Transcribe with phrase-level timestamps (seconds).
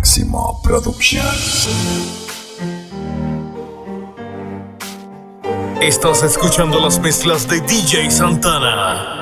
[0.00, 1.26] Máximo Producción.
[5.82, 9.19] Estás escuchando las mezclas de DJ Santana.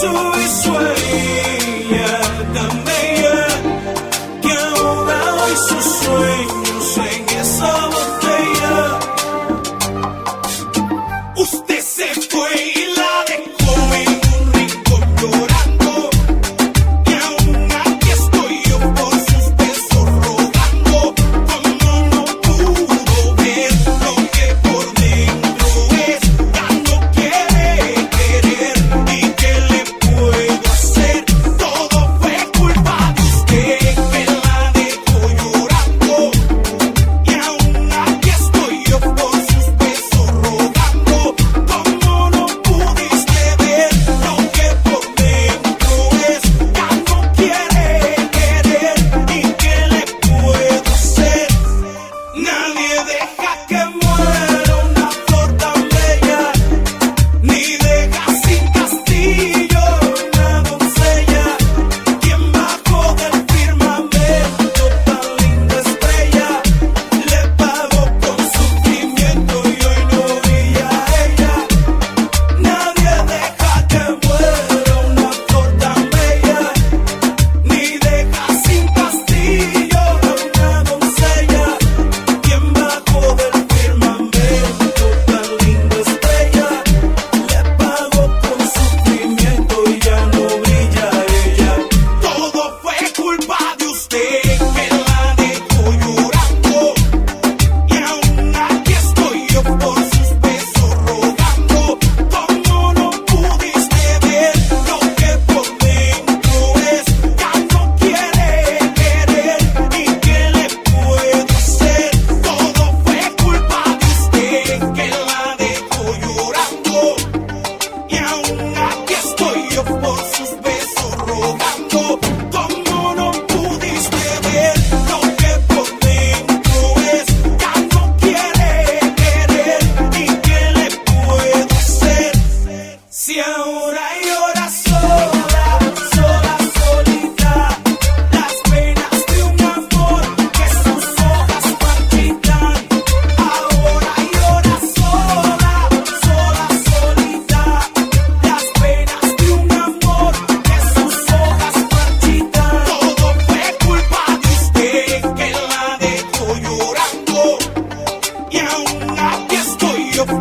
[0.00, 0.99] isso, isso é.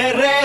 [0.00, 0.39] piel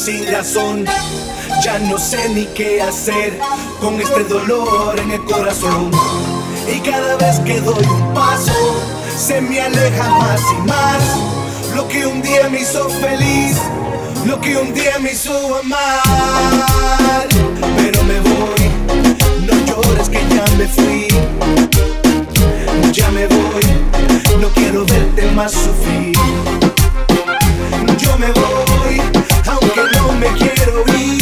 [0.00, 0.86] sin razón.
[1.62, 3.38] Ya no sé ni qué hacer
[3.80, 5.90] con este dolor en el corazón.
[6.74, 8.52] Y cada vez que doy un paso,
[9.18, 11.02] se me aleja más y más.
[11.74, 13.58] Lo que un día me hizo feliz,
[14.24, 17.28] lo que un día me hizo amar.
[17.76, 18.70] Pero me voy,
[19.46, 21.08] no llores que ya me fui.
[22.92, 23.64] Ya me voy,
[24.40, 26.16] no quiero verte más sufrir.
[27.98, 28.59] Yo me voy
[30.20, 31.19] me quiero ir.